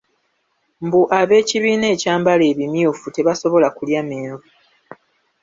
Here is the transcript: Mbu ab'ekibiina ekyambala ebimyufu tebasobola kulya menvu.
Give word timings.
Mbu 0.85 1.01
ab'ekibiina 1.19 1.85
ekyambala 1.95 2.43
ebimyufu 2.51 3.05
tebasobola 3.15 3.67
kulya 3.77 4.01
menvu. 4.09 4.37